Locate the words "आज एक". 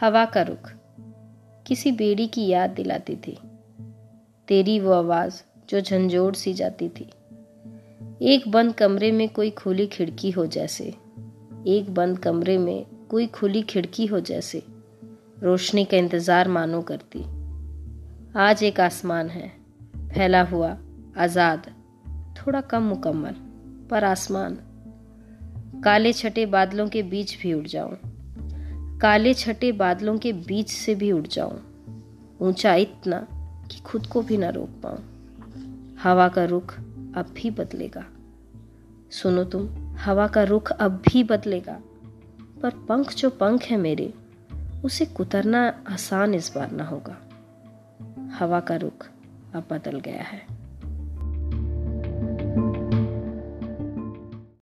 18.36-18.80